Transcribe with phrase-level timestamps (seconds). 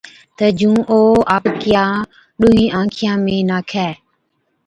[0.37, 0.99] تہ جُون او
[1.35, 1.91] آپڪِيان
[2.39, 3.89] ڏُونھِين آنکان ۾ ناکَي